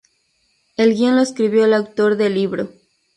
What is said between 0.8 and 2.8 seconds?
guion lo escribió el autor del libro.